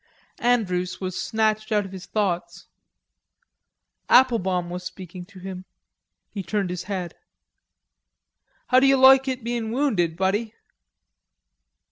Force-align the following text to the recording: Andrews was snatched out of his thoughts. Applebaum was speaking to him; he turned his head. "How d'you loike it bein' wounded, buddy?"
Andrews 0.39 0.99
was 0.99 1.21
snatched 1.21 1.71
out 1.71 1.85
of 1.85 1.91
his 1.91 2.07
thoughts. 2.07 2.65
Applebaum 4.09 4.71
was 4.71 4.83
speaking 4.83 5.25
to 5.25 5.37
him; 5.37 5.63
he 6.31 6.41
turned 6.41 6.71
his 6.71 6.85
head. 6.85 7.13
"How 8.69 8.79
d'you 8.79 8.97
loike 8.97 9.27
it 9.27 9.43
bein' 9.43 9.69
wounded, 9.71 10.17
buddy?" 10.17 10.55